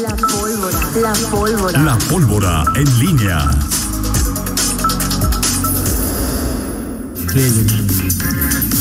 [0.00, 0.78] La pólvora.
[1.00, 1.82] La pólvora.
[1.82, 3.50] La pólvora en línea.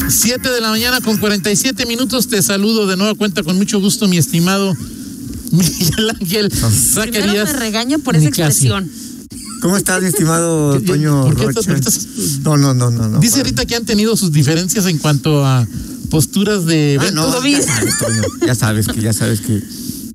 [0.10, 2.28] Siete de la mañana con 47 minutos.
[2.28, 4.74] Te saludo de nueva cuenta con mucho gusto, mi estimado
[5.52, 7.54] Miguel Ángel Primero Zacarías.
[7.54, 8.90] me regaño por esa expresión.
[9.62, 11.72] ¿Cómo estás, mi estimado ¿Qué- qué- Toño Rocha?
[12.44, 13.08] No, no, no, no.
[13.10, 15.66] no Dice ahorita que han tenido sus diferencias en cuanto a
[16.12, 19.62] posturas de Ah, no, ya sabes, Toño, ya sabes que, ya sabes que.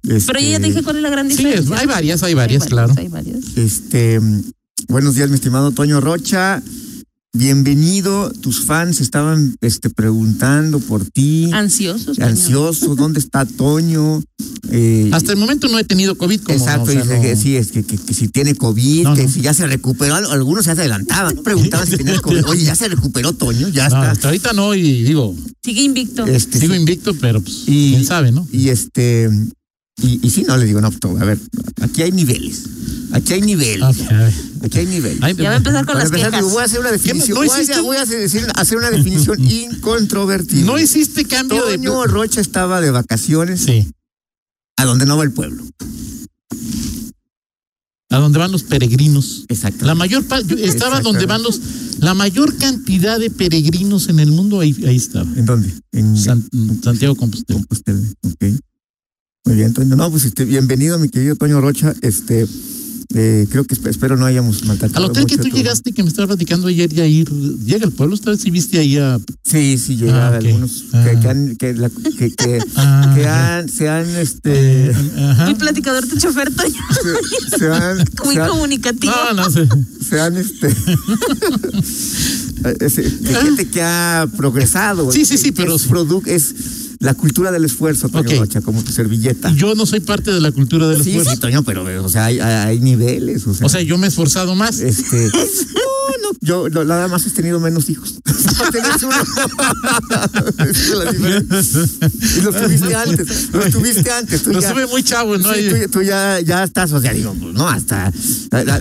[0.02, 1.74] Pero yo ya este, te dije cuál es la gran Sí, diferencia.
[1.74, 2.94] es- hay varias, hay varias, claro.
[2.96, 3.38] Hay varias.
[3.56, 4.20] Este,
[4.88, 6.62] buenos días, mi estimado Toño Rocha.
[7.34, 8.30] Bienvenido.
[8.30, 11.48] Tus fans estaban este, preguntando por ti.
[11.52, 12.16] Ansiosos.
[12.18, 12.26] Toño.
[12.28, 14.22] Ansiosos, ¿dónde está Toño?
[14.70, 17.36] Eh, Hasta el momento no he tenido COVID como Exacto, o sea, dice no- que
[17.36, 19.28] sí, es que, que- que si tiene COVID, No, que no.
[19.30, 21.42] si ya se recuperó, Al- algunos se adelantaban, ¿no?
[21.42, 22.44] preguntaban si tenía COVID.
[22.46, 24.10] Oye, ya se recuperó Toño, ya no, está.
[24.10, 26.26] hasta ahorita no, y digo, Sigue invicto.
[26.26, 26.80] Este, sigo sí.
[26.80, 28.46] invicto, pero pues, Y- quién sabe, ¿no?
[28.52, 29.30] Y este,
[30.02, 31.38] y, y sí, no, le digo, no, a ver,
[31.80, 32.62] aquí hay niveles.
[33.12, 33.82] Aquí hay niveles.
[34.62, 35.20] Aquí hay niveles.
[35.36, 36.40] Ya va a empezar con Para las empezar, quejas.
[36.44, 37.34] digo, voy a hacer una definición.
[37.34, 40.64] ¿No voy, a, voy a decir, hacer una definición incontrovertida.
[40.64, 41.76] No hiciste cambio de.
[41.76, 43.86] Toño Rocha estaba de vacaciones Sí,
[44.78, 45.62] a donde no va el pueblo.
[48.10, 49.44] a donde van los peregrinos.
[49.48, 49.84] Exacto.
[49.86, 51.02] La mayor estaba Exactamente.
[51.02, 51.60] donde van los
[52.00, 55.30] la mayor cantidad de peregrinos en el mundo ahí, ahí estaba.
[55.36, 55.72] ¿En dónde?
[55.92, 56.46] En San-
[56.82, 57.58] Santiago Compostela.
[57.58, 58.00] Compostela.
[58.22, 58.44] Ok.
[59.44, 59.96] Muy bien, Toño.
[59.96, 61.94] No, pues este, bienvenido, mi querido Toño Rocha.
[62.00, 62.46] Este,
[63.14, 65.04] eh, creo que esp- espero no hayamos maltratado.
[65.04, 68.16] Al hotel que tú llegaste que me estaba platicando ayer ya ir llega al pueblo,
[68.24, 71.04] vez sí viste ahí a Sí, sí, llega Ah, algunos Ah.
[71.04, 75.44] que, que han, que, la- que, que, Ah, que han, se han, este, Ajá.
[75.46, 76.74] Muy platicador tu chofer, Toño.
[77.50, 79.12] se, se han, Muy se han, comunicativo.
[79.34, 79.66] No, no sé.
[80.08, 80.68] se han, este,
[82.78, 85.10] ese- de gente que ha progresado.
[85.10, 85.88] Sí, sí, sí, pero es, sí.
[85.88, 86.54] produ- es
[87.02, 88.38] la cultura del esfuerzo, Toño.
[88.38, 89.52] Rocha, como tu servilleta.
[89.54, 91.32] Yo no soy parte de la cultura del Sí, esfuerzo.
[91.32, 93.66] sí, Toño, pero, o sea, hay, hay niveles, o sea.
[93.66, 94.78] O sea, yo me he esforzado más.
[94.80, 98.14] Este, no, no, yo no, nada más he tenido menos hijos.
[100.72, 104.42] Y los tuviste antes, los tuviste antes.
[104.42, 105.52] Tú Lo ya, sube muy chavo, ¿no?
[105.54, 108.08] sí, tú, ya- tú ya, ya estás, o sea, digo, pues, no, hasta,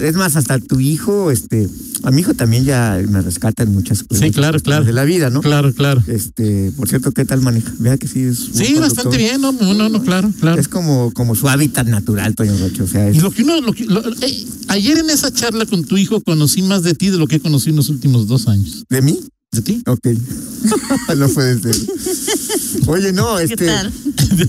[0.01, 1.67] es más, hasta tu hijo, este,
[2.03, 4.23] a mi hijo también ya me rescata en muchas cosas.
[4.25, 4.85] Sí, claro, claro.
[4.85, 5.41] De la vida, ¿no?
[5.41, 6.03] Claro, claro.
[6.07, 7.71] Este, por cierto, ¿qué tal maneja?
[7.79, 8.37] Vea que sí es.
[8.53, 10.59] Sí, bastante bien, no, no, no, claro, claro.
[10.59, 12.83] Es como, como su hábitat natural, Toño Rocho.
[12.83, 15.65] O sea, es, Y lo que uno, lo que- lo- eh, ayer en esa charla
[15.65, 18.27] con tu hijo conocí más de ti de lo que he conocido en los últimos
[18.27, 18.83] dos años.
[18.89, 19.19] ¿de mí?
[19.51, 19.83] ¿De ti?
[19.85, 20.07] Ok.
[21.17, 21.75] no puede ser.
[22.87, 23.65] Oye, no, ¿Qué este.
[23.65, 23.91] tal?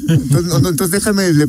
[0.09, 1.47] Entonces, no, no, entonces déjame le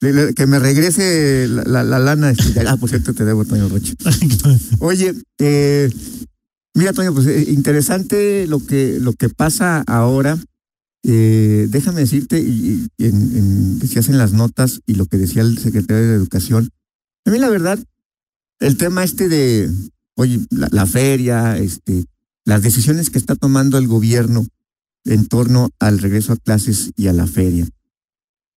[0.00, 2.32] le- le- que me regrese la, la- la lana.
[2.68, 3.94] Ah, por cierto, te debo, Toño Rocha.
[4.80, 5.90] Oye, eh,
[6.76, 10.38] mira, Toño, pues eh, interesante lo que, lo que pasa ahora.
[11.02, 16.14] Eh, déjame decirte, y, y en, las notas y lo que decía el secretario de
[16.14, 16.70] Educación.
[17.24, 17.78] A mí, la verdad,
[18.60, 19.70] el tema este de,
[20.16, 22.04] oye, la, feria, este,
[22.44, 24.46] las decisiones que está tomando el gobierno
[25.04, 27.68] en torno al regreso a clases y a la feria.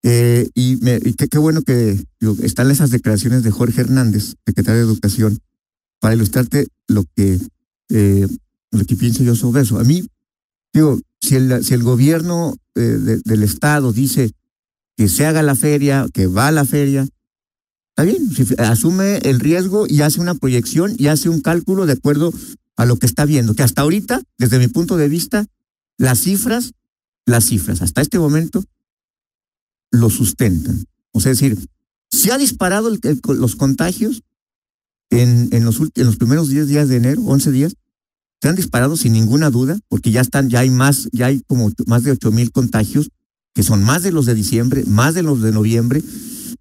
[0.03, 0.79] Eh, y
[1.13, 2.03] qué, bueno que
[2.41, 5.39] están esas declaraciones de Jorge Hernández, secretario de Educación,
[5.99, 7.39] para ilustrarte lo que,
[7.89, 8.27] eh,
[8.71, 9.79] lo que pienso yo sobre eso.
[9.79, 10.07] A mí,
[10.73, 14.31] digo, si el, si el gobierno eh, de- del Estado dice
[14.95, 17.07] que se haga la feria, que va a la feria,
[17.89, 18.29] está bien,
[18.59, 22.31] asume el riesgo y hace una proyección y hace un cálculo de acuerdo
[22.75, 25.45] a lo que está viendo, que hasta ahorita, desde mi punto de vista,
[25.97, 26.71] las cifras,
[27.25, 28.63] las cifras, hasta este momento,
[29.91, 30.85] lo sustentan.
[31.11, 31.57] O sea, es decir,
[32.11, 32.89] se ha disparado
[33.27, 34.21] los contagios
[35.09, 37.75] en, en, los, en los primeros 10 días de enero, 11 días,
[38.41, 41.71] se han disparado sin ninguna duda, porque ya están, ya hay más, ya hay como
[41.87, 43.09] más de 8 mil contagios,
[43.53, 46.01] que son más de los de diciembre, más de los de noviembre,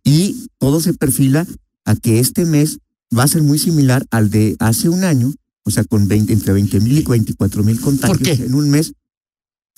[0.03, 1.47] y todo se perfila
[1.84, 2.78] a que este mes
[3.16, 5.32] va a ser muy similar al de hace un año,
[5.65, 8.92] o sea, con 20, entre 20 mil y 24 mil contagios en un mes.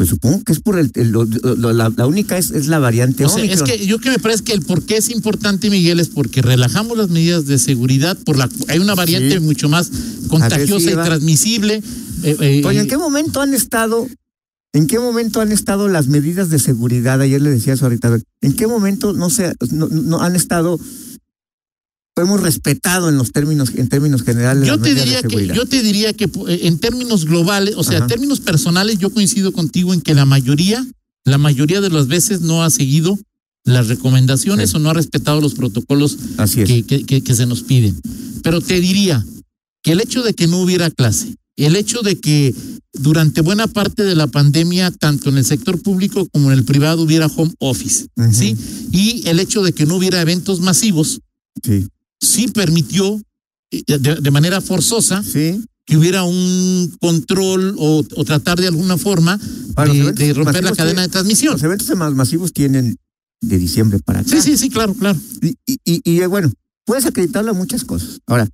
[0.00, 2.78] Pues supongo que es por el, el- lo- lo- la, la única es, es la
[2.78, 5.68] variante O sea, es que yo que me parece que el por qué es importante,
[5.68, 9.40] Miguel, es porque relajamos las medidas de seguridad, por la hay una variante Sí.
[9.40, 9.90] mucho más
[10.28, 11.82] contagiosa y transmisible.
[12.22, 14.08] eh, eh, Toño, ¿en qué momento han estado,
[14.72, 17.20] en qué momento han estado las medidas de seguridad?
[17.20, 18.18] Ayer le decía eso ahorita.
[18.40, 20.80] ¿En qué momento no se, no, no han estado,
[22.22, 26.12] hemos respetado en los términos, en términos generales yo te diría que yo te diría
[26.12, 30.14] que eh, en términos globales, o sea, en términos personales, yo coincido contigo en que
[30.14, 30.86] la mayoría,
[31.24, 33.18] la mayoría de las veces no ha seguido
[33.64, 34.76] las recomendaciones Sí.
[34.76, 36.68] o no ha respetado los protocolos Así es.
[36.68, 38.00] que, que, que- que se nos piden.
[38.42, 39.24] Pero te diría
[39.82, 42.54] que el hecho de que no hubiera clase el hecho de que
[42.94, 47.02] durante buena parte de la pandemia, tanto en el sector público como en el privado,
[47.02, 48.06] hubiera home office.
[48.32, 48.56] ¿sí?
[48.92, 51.20] Y el hecho de que no hubiera eventos masivos,
[51.62, 51.86] Sí.
[52.20, 53.20] Sí permitió
[53.70, 55.62] eh, de, de manera forzosa Sí.
[55.86, 60.72] que hubiera un control o, o tratar de alguna forma de, eventos de romper la
[60.72, 61.52] cadena de transmisión.
[61.54, 62.96] Los eventos más masivos tienen
[63.40, 64.28] de diciembre para acá.
[64.28, 65.18] Sí, sí, sí, claro, claro.
[65.40, 66.52] Y, y, y, y, bueno,
[66.84, 68.20] puedes acreditarlo a muchas cosas.
[68.26, 68.48] Ahora,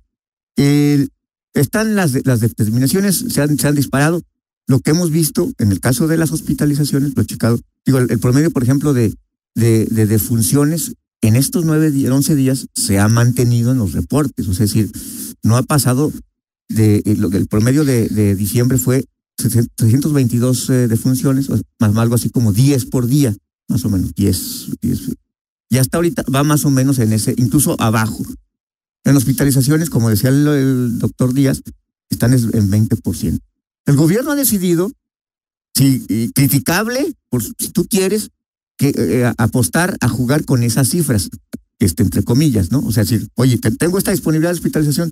[0.55, 1.09] el-
[1.53, 4.21] están las, las determinaciones, se han, se han disparado.
[4.67, 7.59] Lo que hemos visto en el caso de las hospitalizaciones, lo he checado.
[7.85, 9.13] Digo, el, el promedio, por ejemplo, de,
[9.55, 10.93] de, de defunciones
[11.27, 14.47] en estos nueve, once días se ha mantenido en los reportes.
[14.47, 14.91] O sea, es decir,
[15.43, 16.11] no ha pasado
[16.69, 22.15] de eh, lo que el promedio de, diciembre fue 322 eh, defunciones, o más algo
[22.15, 23.35] así como 10 por día,
[23.67, 25.01] más o menos, 10, 10
[25.69, 28.23] y hasta ahorita va más o menos en ese, incluso abajo.
[29.03, 31.61] En hospitalizaciones, como decía el, el doctor Díaz,
[32.09, 33.39] están es- en 20%.
[33.85, 34.91] El gobierno ha decidido,
[35.75, 38.29] si criticable, por, si tú quieres,
[38.77, 41.29] que eh, apostar a jugar con esas cifras,
[41.79, 42.79] este, entre comillas, ¿no?
[42.79, 45.11] O sea, decir, oye, te- tengo esta disponibilidad de hospitalización,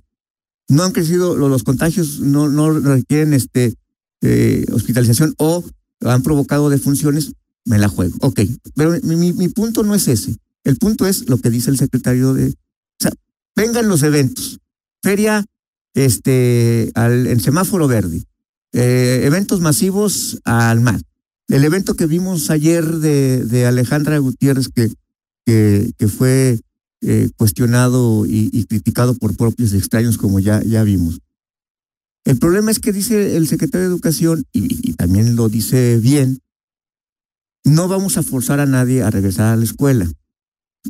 [0.70, 2.48] no han crecido lo- los contagios, no,
[2.80, 3.76] requieren este,
[4.22, 5.64] eh, hospitalización o
[6.02, 7.34] han provocado defunciones,
[7.66, 8.16] me la juego.
[8.22, 8.42] Ok,
[8.76, 10.38] pero mi, mi- punto no es ese.
[10.64, 12.50] El punto es lo que dice el secretario de...
[12.50, 12.54] O
[13.00, 13.12] sea,
[13.56, 14.60] vengan los eventos.
[15.04, 15.46] Feria
[15.94, 18.24] este, en semáforo verde.
[18.74, 21.00] Eh, eventos masivos al mar.
[21.47, 26.59] El evento que vimos ayer de, Alejandra Gutiérrez, que, fue
[27.01, 31.19] eh, cuestionado y, criticado por propios extraños, como ya, vimos.
[32.24, 36.39] El problema es que dice el secretario de Educación, y, y también lo dice bien,
[37.63, 40.12] no vamos a forzar a nadie a regresar a la escuela.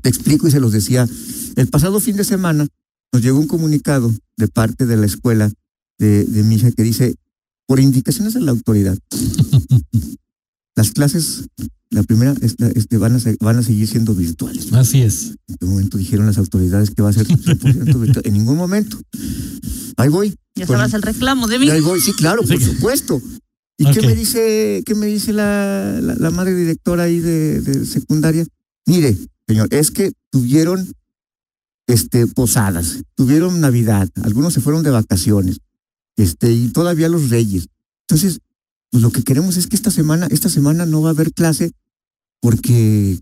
[0.02, 1.08] Te explico y se los decía.
[1.56, 2.68] El pasado fin de semana
[3.12, 5.52] nos llegó un comunicado de parte de la escuela
[5.98, 7.16] de, de mi hija que dice,
[7.66, 8.98] por indicaciones de la autoridad,
[10.76, 11.48] las clases,
[11.90, 14.72] la primera, esta- este, van, a, se- van a seguir siendo virtuales.
[14.74, 15.36] Así es.
[15.48, 18.26] ¿En qué momento dijeron las autoridades que va a ser 100% virtual?
[18.26, 19.00] En ningún momento.
[19.98, 20.30] Ahí voy.
[20.56, 21.68] Ya Pues- sabrás el reclamo de mí.
[21.68, 22.64] y ahí voy, sí, claro, por Sí.
[22.66, 23.22] supuesto.
[23.78, 27.86] ¿Y qué me dice, qué me dice la, la, la madre directora ahí de, de
[27.86, 28.46] secundaria?
[28.86, 29.18] Mire,
[29.48, 30.90] señor, es que tuvieron
[31.88, 35.60] este posadas, tuvieron Navidad, algunos se fueron de vacaciones,
[36.18, 37.68] este, y todavía los reyes.
[38.08, 38.40] Entonces,
[38.92, 41.72] pues lo que queremos es que esta semana, esta semana no va a haber clase
[42.42, 43.20] porque,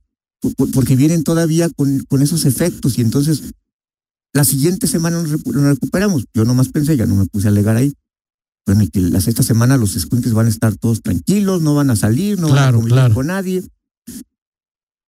[0.57, 3.53] por- porque vienen todavía con, con esos efectos, y entonces
[4.33, 6.25] la siguiente semana nos, recu- nos recuperamos.
[6.33, 7.93] Yo nomás pensé, ya no me puse a alegar ahí.
[8.65, 11.89] Bueno, y que las, esta semana los escuintes van a estar todos tranquilos, no van
[11.89, 13.13] a salir, no van a Claro, convivir claro.
[13.13, 13.63] con nadie.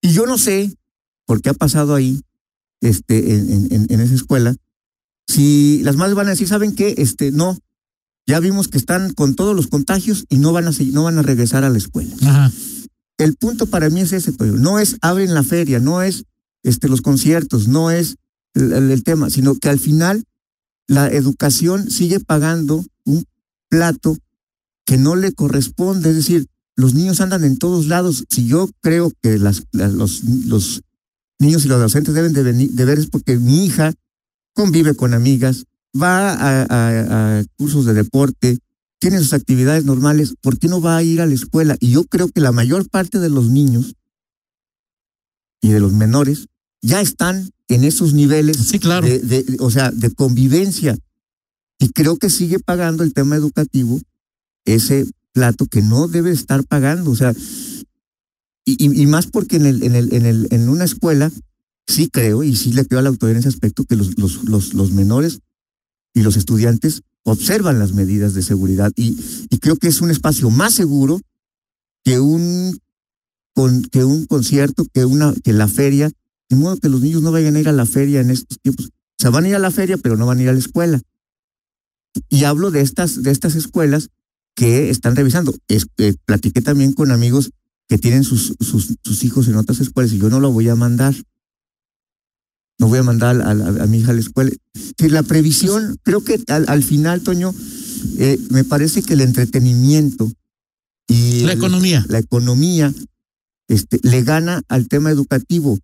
[0.01, 0.75] Y yo no sé
[1.25, 2.21] por qué ha pasado ahí,
[2.81, 4.55] este, en, en- en, en esa escuela,
[5.27, 6.93] si las madres van a decir, ¿saben qué?
[6.97, 7.57] Este, no,
[8.27, 11.21] ya vimos que están con todos los contagios y no van a, no van a
[11.21, 12.15] regresar a la escuela.
[12.23, 12.51] Ajá.
[13.17, 14.53] El punto para mí es ese, Toyo.
[14.57, 16.25] No es abren la feria, no es
[16.63, 18.17] este, los conciertos, no es
[18.53, 20.23] el, el- el tema, sino que al final
[20.87, 23.23] la educación sigue pagando un
[23.69, 24.17] plato
[24.85, 26.09] que no le corresponde.
[26.09, 28.25] Es decir, los niños andan en todos lados.
[28.29, 30.81] Si yo creo que las, las- los, los
[31.39, 33.93] niños y los docentes deben de, venir, de ver es porque mi hija
[34.53, 35.65] convive con amigas,
[35.99, 38.59] va a, a- a cursos de deporte,
[38.99, 41.77] tiene sus actividades normales, ¿por qué no va a ir a la escuela?
[41.79, 43.93] Y yo creo que la mayor parte de los niños
[45.61, 46.47] y de los menores
[46.81, 49.07] ya están en esos niveles Sí, claro.
[49.07, 50.97] de, de- o sea, de convivencia.
[51.79, 53.99] Y creo que sigue pagando el tema educativo
[54.65, 57.11] ese plato que no debe estar pagando.
[57.11, 57.33] O sea,
[58.65, 61.31] y, y- y más porque en, el, en, el, en, el, en una escuela
[61.87, 64.43] sí creo y sí le creo a la autoridad en ese aspecto que los, los,
[64.45, 65.39] los, los menores
[66.15, 69.17] y los estudiantes observan las medidas de seguridad y,
[69.59, 71.19] creo que es un espacio más seguro
[72.03, 72.79] que un,
[73.53, 76.11] con, que un concierto, que, una, que la feria.
[76.49, 78.85] De modo que los niños no vayan a ir a la feria en estos tiempos.
[78.85, 80.59] O sea, van a ir a la feria, pero no van a ir a la
[80.59, 81.01] escuela.
[82.29, 84.09] Y hablo de estas, de estas escuelas
[84.55, 85.55] que están revisando.
[85.67, 87.49] Es, eh, platiqué también con amigos
[87.87, 90.75] que tienen sus, sus, sus hijos en otras escuelas y yo no lo voy a
[90.75, 91.15] mandar.
[92.79, 94.51] No voy a mandar a, a- a mi hija a la escuela.
[94.97, 97.53] Que la previsión, creo que al, al final, Toño,
[98.17, 100.31] eh, me parece que el entretenimiento
[101.07, 102.05] y La el- economía.
[102.09, 102.93] la economía
[103.67, 105.79] este, le gana al tema educativo.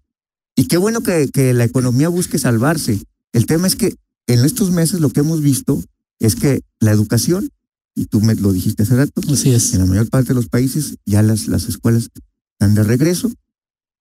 [0.55, 3.01] Y qué bueno que, que la economía busque salvarse.
[3.33, 3.95] El tema es que
[4.27, 5.81] en estos meses lo que hemos visto
[6.19, 7.49] es que la educación,
[7.95, 9.73] y tú me lo dijiste hace rato, Así es.
[9.73, 12.09] en la mayor parte de los países ya las, las escuelas
[12.53, 13.31] están de regreso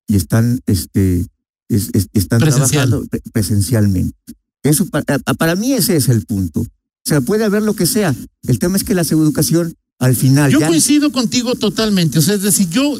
[0.06, 1.24] y están, este,
[1.70, 2.88] es- es- están Presencial.
[2.88, 4.14] trabajando pre- presencialmente.
[4.62, 6.60] Eso para, para mí ese es el punto.
[7.04, 8.14] sea, puede haber lo que sea.
[8.46, 12.18] El tema es que la educación al final Yo ya coincido contigo totalmente.
[12.18, 12.98] O sea, es decir, yo,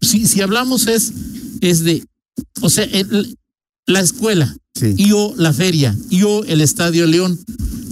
[0.00, 1.12] si, si hablamos es,
[1.60, 2.04] es de,
[2.60, 3.38] o sea, el-
[3.86, 4.94] la escuela Sí.
[4.96, 7.38] y o la feria y o el Estadio León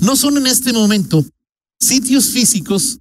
[0.01, 1.25] no son en este momento
[1.81, 2.99] sitios físicos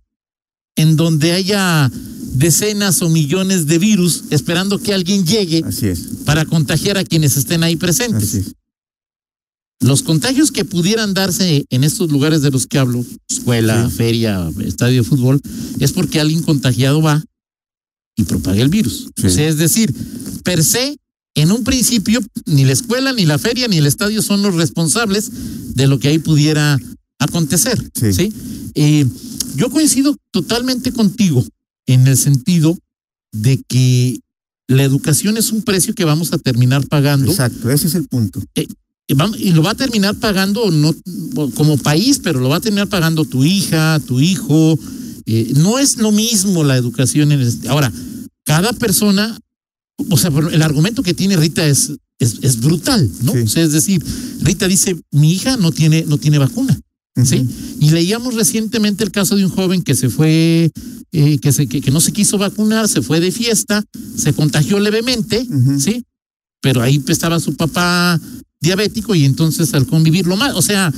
[0.77, 1.91] en donde haya
[2.33, 7.35] decenas o millones de virus esperando que alguien llegue así es, para contagiar a quienes
[7.35, 8.29] estén ahí presentes.
[8.29, 8.53] así es.
[9.79, 15.03] Los contagios que pudieran darse en estos lugares de los que hablo, escuela, feria, estadio
[15.03, 15.39] de fútbol,
[15.79, 17.23] es porque alguien contagiado va
[18.15, 19.09] y propaga el virus.
[19.15, 19.27] Sí.
[19.27, 19.93] O sea, es decir,
[20.43, 20.97] per se,
[21.35, 25.29] en un principio, ni la escuela, ni la feria, ni el estadio son los responsables
[25.75, 26.79] de lo que ahí pudiera
[27.19, 27.81] acontecer.
[27.93, 28.13] Sí.
[28.13, 28.33] ¿sí?
[28.75, 29.05] Eh,
[29.55, 31.45] yo coincido totalmente contigo
[31.87, 32.77] en el sentido
[33.31, 34.19] de que
[34.67, 38.41] la educación es un precio que vamos a terminar pagando Exacto, ese es el punto.
[38.55, 40.93] y vam- y lo va a terminar pagando no
[41.55, 44.77] como país, pero lo va a terminar pagando tu hija, tu hijo.
[45.25, 47.91] Eh, no es lo mismo la educación en el- ahora
[48.45, 49.37] cada persona,
[50.09, 53.31] o sea, el argumento que tiene Rita es es, es brutal, ¿no?
[53.33, 53.39] Sí.
[53.39, 54.03] O sea, es decir,
[54.41, 56.77] Rita dice mi hija no tiene no tiene vacuna,
[57.25, 57.45] sí.
[57.79, 60.71] Y leíamos recientemente el caso de un joven que se fue,
[61.11, 63.83] eh, que se que, que no se quiso vacunar, se fue de fiesta,
[64.15, 65.45] se contagió levemente,
[65.79, 66.03] sí.
[66.61, 68.19] Pero ahí estaba su papá
[68.59, 70.91] diabético y entonces al convivirlo más, o sea,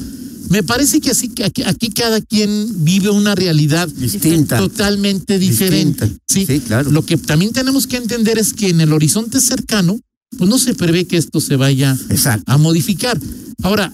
[0.49, 4.57] me parece que así que aquí, aquí cada quien vive una realidad Distinta.
[4.57, 6.05] totalmente diferente.
[6.05, 6.23] Distinta.
[6.27, 6.89] Sí, Sí, claro.
[6.89, 9.99] Lo que también tenemos que entender es que en el horizonte cercano,
[10.37, 12.51] pues no se prevé que esto se vaya Exacto.
[12.51, 13.19] a modificar.
[13.61, 13.93] Ahora,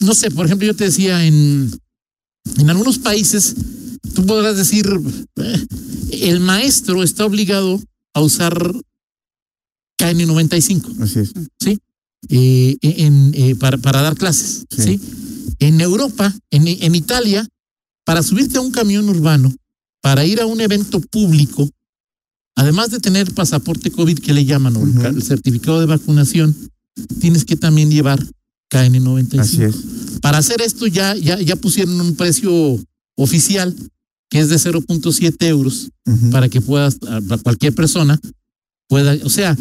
[0.00, 1.70] no sé, por ejemplo, yo te decía en,
[2.58, 3.54] en algunos países,
[4.14, 4.86] tú podrás decir,
[5.36, 5.66] eh,
[6.22, 7.80] el maestro está obligado
[8.14, 8.54] a usar
[10.00, 11.00] KN95.
[11.02, 11.32] Así es.
[11.60, 11.78] ¿sí?
[12.28, 14.82] Eh, en, eh, para, para dar clases, Sí.
[14.82, 15.00] ¿sí?
[15.58, 17.46] En Europa, en, en Italia,
[18.04, 19.54] para subirte a un camión urbano,
[20.02, 21.68] para ir a un evento público,
[22.56, 26.54] además de tener pasaporte COVID que le llaman, o el certificado de vacunación,
[27.20, 28.24] tienes que también llevar
[28.70, 29.38] KN95.
[29.40, 29.74] Así es.
[30.20, 32.78] Para hacer esto ya, ya, ya pusieron un precio
[33.16, 33.74] oficial
[34.28, 36.30] que es de 0.7 euros Ujú.
[36.30, 38.18] para que puedas, a- a cualquier persona
[38.88, 39.56] pueda, o sea,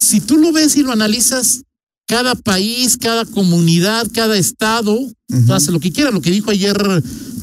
[0.00, 1.62] si tú lo ves y lo analizas,
[2.08, 4.98] cada país, cada comunidad, cada estado,
[5.50, 6.76] hace lo que quiera, lo que dijo ayer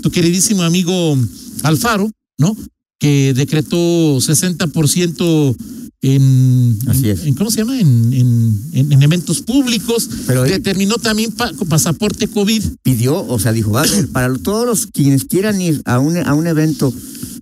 [0.02, 1.18] tu queridísimo amigo
[1.64, 2.56] Alfaro, ¿no?
[3.00, 5.56] Que decretó 60%
[6.02, 7.24] en, Así es.
[7.26, 7.80] en- ¿cómo se llama?
[7.80, 10.10] En, en, en- en eventos públicos.
[10.28, 12.64] Pero él- Determinó también pa- pasaporte COVID.
[12.84, 16.18] pidió, o sea, dijo, va a ver, para todos los quienes quieran ir a un,
[16.18, 16.94] a un evento,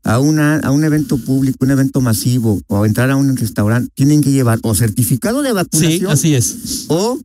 [0.03, 4.21] a una, a un evento público, un evento masivo, o entrar a un restaurante, tienen
[4.21, 6.85] que llevar o certificado de Sí, vacunación así es.
[6.87, 7.19] o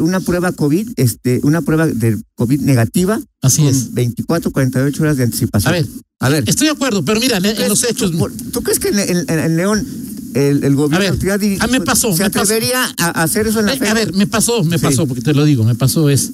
[0.00, 3.92] una prueba COVID, este, una prueba de COVID negativa Así con es.
[3.94, 5.68] 24, 48 horas de anticipación.
[5.68, 5.86] A ver,
[6.20, 6.44] a ver.
[6.48, 8.10] estoy de acuerdo, pero mira, en, los hechos.
[8.12, 9.86] ¿Tú, ¿tú crees que en, en- en León
[10.34, 12.84] el, el gobierno A ver, la autoridad dir- a mí me pasó, se me atrevería
[12.98, 13.92] a a hacer eso en la Eh, feria?
[13.92, 14.84] a ver, me pasó, me Sí.
[14.84, 16.32] pasó, porque te lo digo, me pasó es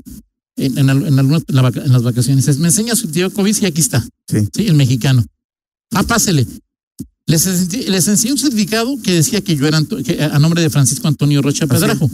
[0.56, 2.46] en, en, al- en algunas en la vaca- en las vacaciones.
[2.48, 4.04] es, me enseña su tío COVID y aquí está.
[4.28, 4.48] Sí.
[4.54, 5.24] Sí, el mexicano.
[5.92, 6.46] Ah, pásele.
[7.26, 10.70] Les, enseñé- les enseñé un certificado que decía que yo era que, a nombre de
[10.70, 11.66] Francisco Antonio Rocha.
[11.66, 12.10] Pedrajo.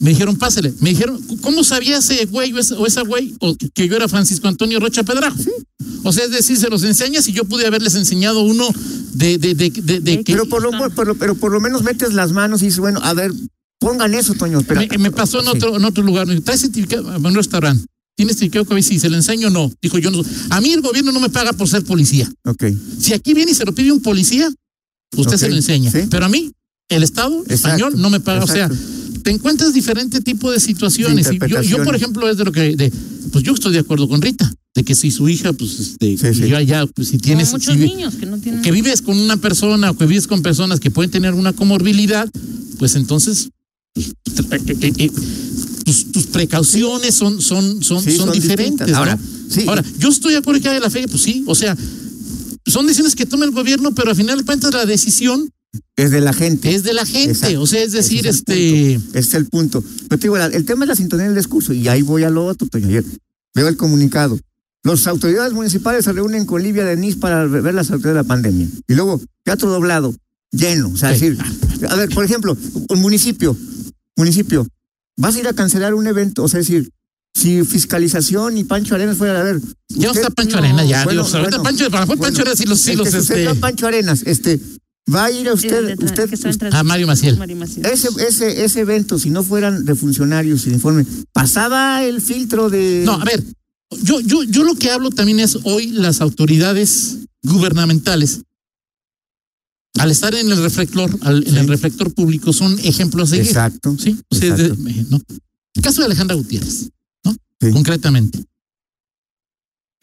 [0.00, 0.72] Me dijeron, pásele.
[0.80, 4.08] Me dijeron, ¿cómo sabía ese güey o esa, o esa güey o que- yo era
[4.08, 5.36] Francisco Antonio Rocha Pedrajo?
[6.04, 8.66] O sea, es decir, se los enseñas y yo pude haberles enseñado uno
[9.12, 11.82] de, de, de, de, de que Pero por, lo, por lo- pero por lo menos
[11.82, 13.30] metes las manos y dices, bueno, a ver,
[13.78, 14.62] pongan eso, Toño.
[14.62, 15.50] Pero, me, me pasó en Sí.
[15.54, 16.26] otro, en otro lugar.
[16.26, 17.14] Me dijo, ¿traes certificado?
[17.14, 17.84] En un restaurante.
[18.16, 18.82] ¿Tienes certificado COVID?
[18.82, 19.70] Sí, ¿se le enseño o no?
[19.82, 20.22] Dijo, yo no.
[20.48, 22.30] A mí el gobierno no me paga por ser policía.
[22.46, 22.64] Ok.
[22.98, 24.50] Si aquí viene y se lo pide un policía,
[25.14, 25.90] usted se lo enseña.
[25.90, 26.00] sí.
[26.10, 26.52] Pero a mí,
[26.88, 28.40] el Estado Exacto, español no me paga.
[28.44, 28.74] exacto.
[28.74, 28.86] O sea,
[29.22, 31.28] te encuentras diferente tipo de situaciones.
[31.28, 32.76] De y yo, yo, por ejemplo, es de lo que.
[32.76, 32.92] De,
[33.32, 36.34] pues yo estoy de acuerdo con Rita, de que si su hija, pues, este, Sí,
[36.42, 36.48] sí.
[36.48, 37.52] yo allá, pues si Como tienes.
[37.52, 38.62] muchos si- niños que no tienen.
[38.62, 42.28] que vives con una persona o que vives con personas que pueden tener una comorbilidad,
[42.78, 43.50] pues entonces
[43.94, 44.12] pues,
[45.84, 48.88] tus, tus precauciones son, son, son, Sí, son, son diferentes.
[48.88, 48.96] ¿no?
[48.96, 49.64] Ahora, sí.
[49.66, 51.76] Ahora, yo estoy de acuerdo que haya la fe, pues sí, o sea,
[52.66, 55.50] son decisiones que toma el gobierno, pero al final de cuentas la decisión
[55.96, 56.74] Es de la gente.
[56.74, 57.30] es de la gente.
[57.32, 57.60] Exacto.
[57.62, 58.98] O sea, es decir, es este.
[59.00, 59.18] punto.
[59.18, 59.84] Es el punto.
[60.08, 62.44] Pero te digo, el tema es la sintonía del discurso, y ahí voy a lo
[62.46, 62.88] otro, Toño.
[62.88, 63.04] Ayer
[63.54, 64.38] veo el comunicado.
[64.82, 68.66] Las autoridades municipales se reúnen con Livia Denis para ver las autoridades de la pandemia.
[68.88, 70.14] Y luego, teatro doblado,
[70.50, 70.88] lleno.
[70.88, 71.28] O sea, Sí.
[71.30, 72.56] decir, a ver, por ejemplo,
[72.88, 73.56] un municipio,
[74.16, 74.66] municipio,
[75.18, 76.90] vas a ir a cancelar un evento, o sea, decir,
[77.34, 79.60] si fiscalización y Pancho Arenas fuera a ver.
[79.90, 81.04] Ya usted- está Pancho no, Arena, ya.
[81.04, 83.54] bueno, Dios, ahorita bueno, Pancho, para Pancho bueno, Arena sí los, sí los, este.
[83.56, 84.58] Pancho Arenas, este,
[85.12, 87.36] va a ir a usted, usted, que está en Ah, Mario Maciel.
[87.36, 87.84] Mario Maciel.
[87.86, 93.02] ese, ese, ese evento, si no fueran de funcionarios sin informe, pasaba el filtro de.
[93.04, 93.42] No, a ver,
[94.02, 98.42] yo, yo, yo lo que hablo también es hoy las autoridades gubernamentales,
[99.98, 103.96] al estar en el reflector, al- en el reflector público, son ejemplos de Exacto.
[103.98, 104.74] Sí, o sea, exacto.
[104.84, 105.20] de- ¿no?
[105.74, 106.90] El caso de Alejandra Gutiérrez,
[107.24, 107.32] ¿no?
[107.60, 107.70] Sí.
[107.72, 108.44] Concretamente.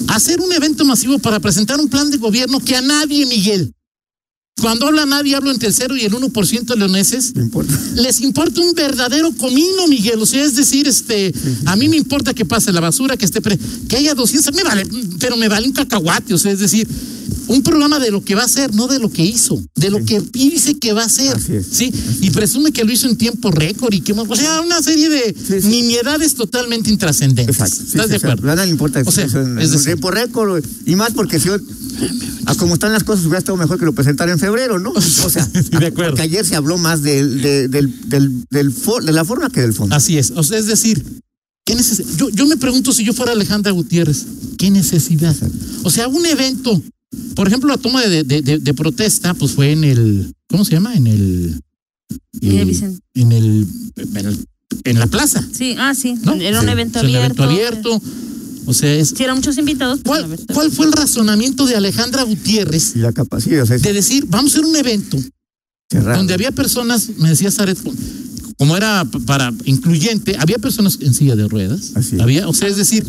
[0.10, 3.74] Hacer un evento masivo para presentar un plan de gobierno que a nadie, Miguel,
[4.62, 7.80] cuando habla nadie, hablo entre el 0 y el 1% de leoneses, No importa.
[7.96, 10.20] les importa un verdadero comino, Miguel.
[10.20, 11.32] O sea, es decir, este,
[11.66, 14.64] a mí me importa que pase la basura, que esté, pre- que haya 200, me
[14.64, 14.88] vale,
[15.20, 16.34] pero me vale un cacahuate.
[16.34, 16.88] O sea, es decir,
[17.48, 20.04] un programa de lo que va a hacer, no de lo que hizo, de lo
[20.04, 21.36] que dice que va a hacer.
[21.36, 21.66] Así es.
[21.72, 25.10] Sí, y presume que lo hizo en tiempo récord y que, o sea, una serie
[25.10, 25.68] de Sí, sí.
[25.68, 27.56] nimiedades totalmente intrascendentes.
[27.56, 27.76] Exacto.
[27.78, 28.52] sí, ¿Estás de acuerdo?
[28.52, 30.64] a nadie le importa O sea, es en decir- tiempo récord.
[30.86, 34.32] Y más porque si a como están las cosas, hubiera estado mejor que lo presentara
[34.32, 34.92] en febrero, ¿no?
[34.92, 35.46] O sea,
[35.80, 36.12] De acuerdo.
[36.12, 37.72] porque ayer se habló más de, del,
[38.10, 39.96] del, del for- de la forma que del fondo.
[39.96, 40.32] Así es.
[40.36, 41.04] O sea, es decir,
[41.66, 41.76] ¿qué
[42.18, 44.26] yo, yo me pregunto si yo fuera Alejandra Gutiérrez,
[44.58, 45.36] ¿qué necesidad?
[45.84, 46.82] O sea, un evento,
[47.36, 50.72] por ejemplo, la toma de, de- de- de protesta, pues fue en el, ¿cómo se
[50.74, 50.94] llama?
[50.96, 51.62] En el,
[52.42, 52.62] Eh, eh,
[53.16, 54.46] en el, en el-
[54.84, 56.16] en la plaza, Sí, ah, sí.
[56.24, 56.34] ¿no?
[56.34, 57.24] Era un evento abierto.
[57.26, 58.02] evento abierto.
[58.66, 60.00] O sea, es, Sí, eran muchos invitados.
[60.04, 63.66] pero ¿cuál, la verdad- ¿cuál fue el razonamiento de Alejandra Gutiérrez Y la capacidad, o
[63.66, 65.18] sea, es de decir, vamos a hacer un evento
[65.90, 66.18] cerrado.
[66.18, 67.78] donde había personas, me decía Zaret,
[68.58, 71.92] como era para incluyente, había personas en silla de ruedas.
[71.96, 72.22] Así es.
[72.22, 73.06] Había, o sea, es decir,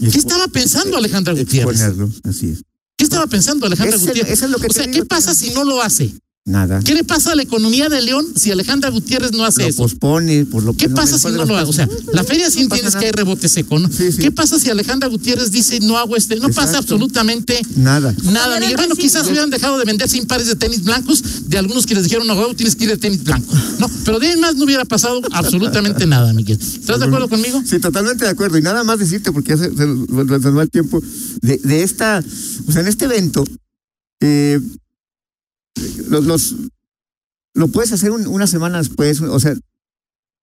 [0.00, 1.80] ¿qué estaba pensando Alejandra Gutiérrez?
[1.80, 2.62] exponerlo, así es.
[3.10, 4.32] ¿Qué estaba pensando Alejandra Gutiérrez?
[4.32, 6.14] eso es lo que o sea, digo, ¿qué pasa si no lo hace?
[6.50, 6.80] Nada.
[6.84, 9.82] ¿Qué le pasa a la economía de León si Alejandra Gutiérrez no hace Lo eso?
[9.82, 11.70] pospone por lo ¿Qué que pasa si no lo hace?
[11.70, 13.88] O sea, la feria sí No entiendes que hay rebote seco, ¿no?
[13.88, 14.18] Sí, sí.
[14.18, 16.36] ¿Qué pasa si Alejandra Gutiérrez dice no hago este?
[16.36, 18.14] No pasa absolutamente Nada.
[18.24, 18.58] nada.
[18.58, 21.94] El Bueno, quizás hubieran dejado de vender sin pares de tenis blancos de algunos que
[21.94, 23.54] les dijeron, no, huevo, tienes que ir de tenis blanco.
[23.78, 26.58] No, pero de ahí más no hubiera pasado absolutamente nada, Miguel.
[26.60, 27.62] ¿Estás de acuerdo conmigo?
[27.64, 28.58] Sí, totalmente de acuerdo.
[28.58, 31.00] Y nada más decirte, porque ya se, se, el tiempo,
[31.42, 32.22] de, de esta,
[32.66, 33.44] o sea, en este evento,
[34.20, 34.60] eh,
[36.08, 36.56] los, los-
[37.54, 39.56] lo puedes hacer un- una semana después, o sea,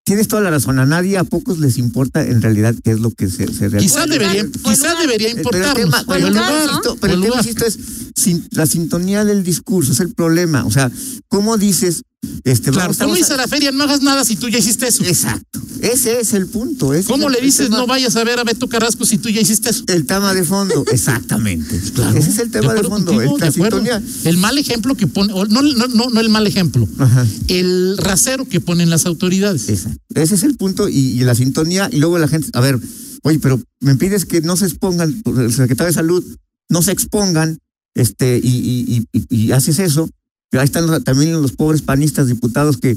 [0.06, 0.80] tienes toda la razón.
[0.80, 3.80] A nadie, a pocos les importa en realidad qué es lo que se, se realiza.
[3.80, 4.98] Quizás el debería, lugar.
[5.02, 6.64] debería Pero el tema, el lugar, ¿no?
[6.66, 7.80] insisto, pero el el tema, insisto, es
[8.16, 10.66] sin- la sintonía del discurso, es el problema.
[10.66, 10.92] O sea,
[11.30, 12.04] ¿cómo dices?
[12.44, 13.72] Este, Claro, vamos- ¿cómo vamos a- la feria?
[13.72, 15.04] No hagas nada si tú ya hiciste eso.
[15.04, 15.62] Exacto.
[15.82, 16.94] Ese es el punto.
[16.94, 19.70] ese ¿Cómo le dices no vayas a ver a Beto Carrasco si tú ya hiciste
[19.70, 19.84] eso?
[19.88, 21.80] El tema de fondo, exactamente.
[21.94, 23.78] Claro, Ese es el tema de, fondo, contigo, el- de la acuerdo.
[23.78, 24.02] sintonía.
[24.24, 27.26] El mal ejemplo que pone, no, no, no, no el mal ejemplo, Ajá.
[27.48, 29.70] el rasero que ponen las autoridades.
[29.70, 30.00] Exacto.
[30.16, 32.80] Ese es el punto y, y la sintonía y luego la gente, a ver,
[33.22, 36.24] oye, pero me pides que no se expongan, el secretario de salud,
[36.70, 37.60] no se expongan,
[37.94, 40.10] este, y, y, y, y- y haces eso.
[40.54, 42.96] Ahí están también los pobres panistas diputados que,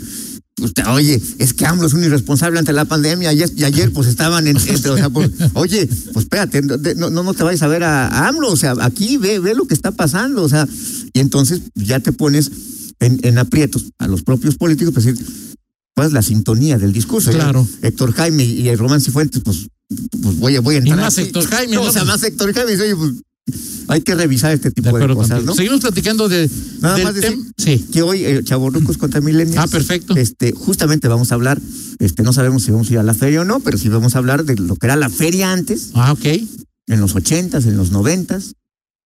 [0.55, 3.65] pues, te- oye, es que AMLO es un irresponsable ante la pandemia y, es- y
[3.65, 7.43] ayer pues estaban en, entre, o sea, pues, oye, pues espérate, no, no, no te
[7.43, 10.43] vayas a ver a, a AMLO, o sea, aquí ve, ve lo que está pasando,
[10.45, 10.69] o sea,
[11.13, 12.51] y entonces ya te pones
[13.01, 15.27] en, en aprietos a los propios políticos para decir,
[15.95, 17.31] pues la sintonía del discurso.
[17.33, 17.67] Claro.
[17.83, 19.67] Héctor Jaime y el Román Cifuentes, pues,
[20.23, 20.99] pues voy, a- voy a entrar.
[20.99, 21.27] más aquí.
[21.29, 21.89] Héctor Jaime, No, ¿no?
[21.91, 22.81] O sea, más Héctor Jaime.
[22.81, 23.13] Oye, pues,
[23.91, 25.45] hay que revisar este tipo de, cosas.
[25.45, 25.55] ¿no?
[25.55, 26.49] Seguimos platicando de,
[26.81, 27.87] Nada del más decir Sí.
[27.93, 29.59] que hoy, eh, Chavorrucos contra Milenios.
[29.59, 30.17] Ah, perfecto.
[30.17, 31.61] Este, justamente vamos a hablar,
[31.99, 34.15] este, no sabemos si vamos a ir a la feria o no, pero sí vamos
[34.15, 36.25] a hablar de lo que era la feria antes, Ah, ok.
[36.87, 38.55] en los ochentas, en los noventas,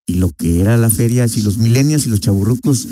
[0.06, 2.86] y lo que era la feria, si los milenios y los chaburrucos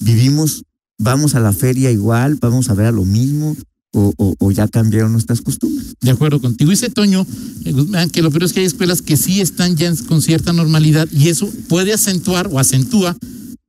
[0.00, 0.62] vivimos,
[0.98, 3.56] vamos a la feria igual, vamos a ver a lo mismo,
[3.92, 5.94] o, o, o ya cambiaron nuestras costumbres.
[6.00, 6.70] De acuerdo contigo.
[6.70, 7.26] Dice Toño,
[7.64, 10.52] eh, Guzmán, que lo peor es que hay escuelas que sí están ya con cierta
[10.52, 13.16] normalidad y eso puede acentuar o acentúa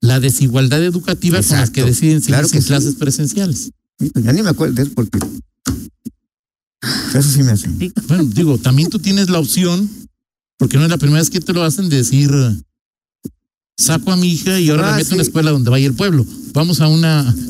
[0.01, 2.67] la desigualdad educativa con las que deciden seguir Claro que sí.
[2.67, 3.71] clases presenciales.
[3.99, 5.19] Sí, pues ya ni me acuerdo de eso porque
[7.13, 7.69] eso sí me hace.
[8.07, 9.89] Bueno, digo, también tú tienes la opción,
[10.57, 12.31] porque no es la primera vez que te lo hacen, de decir,
[13.77, 15.29] saco a mi hija y ahora Ah, la meto en una sí.
[15.29, 16.25] escuela donde vaya el pueblo.
[16.53, 17.33] Vamos a una...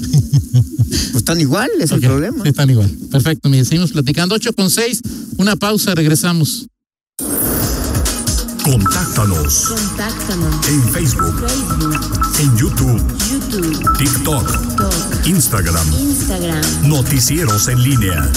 [0.94, 2.44] Pues están igual, es el problema.
[2.44, 2.90] Están igual.
[3.12, 4.36] Perfecto, mire, seguimos platicando.
[4.36, 5.02] 8 con 6,
[5.38, 6.68] una pausa, regresamos.
[8.64, 10.68] Contáctanos Contáctanos.
[10.68, 12.00] en Facebook, Facebook,
[12.40, 15.88] en YouTube, YouTube, TikTok, TikTok, Instagram.
[16.00, 16.62] Instagram.
[16.88, 18.32] Noticieros en línea.